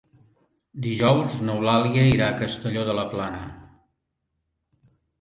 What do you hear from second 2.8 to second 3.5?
de la Plana.